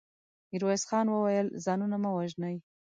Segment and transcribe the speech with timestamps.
[0.51, 2.55] ميرويس خان وويل: ځانونه مه وژنئ.